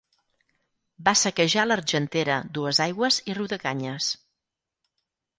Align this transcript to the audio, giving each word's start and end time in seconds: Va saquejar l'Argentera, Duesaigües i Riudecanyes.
Va 1.07 1.11
saquejar 1.19 1.65
l'Argentera, 1.67 2.37
Duesaigües 2.57 3.19
i 3.33 3.35
Riudecanyes. 3.41 4.09